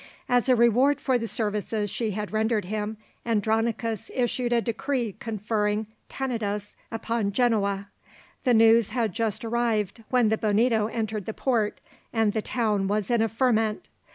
[0.27, 5.85] As a reward for the services she had rendered him, Andronicus issued a decree conferring
[6.09, 7.87] Tenedos upon Genoa.
[8.43, 11.79] The news had just arrived when the Bonito entered the port,
[12.11, 13.89] and the town was in a ferment.